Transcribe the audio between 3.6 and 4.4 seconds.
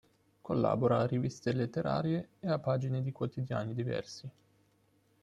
diversi.